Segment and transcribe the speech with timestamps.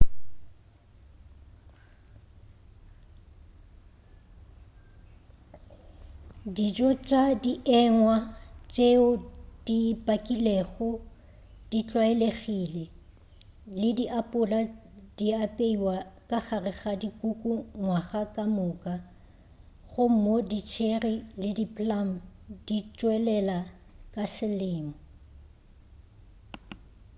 [6.55, 8.15] dijo tša dienywa
[8.71, 9.09] tšeo
[9.65, 10.89] di pakilwego
[11.69, 12.83] di tlwaelegile
[13.79, 14.59] le diapola
[15.17, 15.95] di apeiwa
[16.29, 18.93] ka gare ga dikuku ngwaga ka moka
[19.91, 22.09] gomme di cherry le di plum
[22.65, 23.59] di tšwelela
[24.13, 24.93] ka selemo